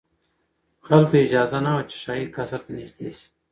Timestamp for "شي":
3.17-3.25